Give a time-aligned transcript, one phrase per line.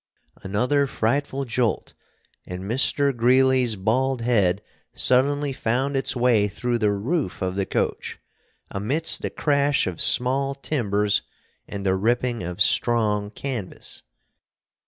[0.41, 1.93] Another frightful jolt,
[2.47, 3.15] and Mr.
[3.15, 4.63] Greeley's bald head
[4.95, 8.17] suddenly found its way through the roof of the coach,
[8.71, 11.21] amidst the crash of small timbers
[11.67, 14.01] and the ripping of strong canvas.